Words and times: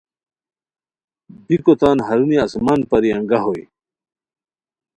بیکو 1.45 1.73
تان 1.79 1.97
ہرونیہ 2.07 2.41
آسمان 2.45 2.79
پری 2.89 3.09
انگہ 3.17 3.39
ہوئے 3.45 3.63